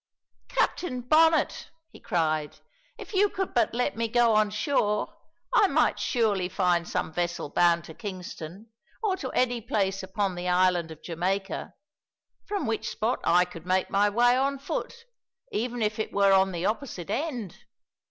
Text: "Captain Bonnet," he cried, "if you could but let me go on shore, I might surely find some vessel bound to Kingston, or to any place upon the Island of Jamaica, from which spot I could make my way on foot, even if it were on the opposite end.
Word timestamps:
"Captain 0.47 1.01
Bonnet," 1.01 1.69
he 1.91 1.99
cried, 1.99 2.57
"if 2.97 3.13
you 3.13 3.29
could 3.29 3.53
but 3.53 3.75
let 3.75 3.95
me 3.95 4.07
go 4.07 4.33
on 4.33 4.49
shore, 4.49 5.15
I 5.53 5.67
might 5.67 5.99
surely 5.99 6.49
find 6.49 6.89
some 6.89 7.13
vessel 7.13 7.51
bound 7.51 7.83
to 7.83 7.93
Kingston, 7.93 8.71
or 9.03 9.15
to 9.17 9.29
any 9.33 9.61
place 9.61 10.01
upon 10.01 10.33
the 10.33 10.47
Island 10.49 10.89
of 10.89 11.03
Jamaica, 11.03 11.75
from 12.47 12.65
which 12.65 12.89
spot 12.89 13.19
I 13.23 13.45
could 13.45 13.67
make 13.67 13.91
my 13.91 14.09
way 14.09 14.35
on 14.35 14.57
foot, 14.57 15.05
even 15.51 15.83
if 15.83 15.99
it 15.99 16.11
were 16.11 16.33
on 16.33 16.51
the 16.51 16.65
opposite 16.65 17.11
end. 17.11 17.57